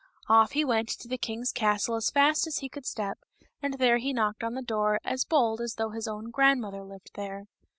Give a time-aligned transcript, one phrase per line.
[0.27, 3.19] Off he went to the king's castle as fast as he could step,
[3.61, 7.11] and there he knocked on the door, as bold as though his own grandmother lived
[7.13, 7.45] there.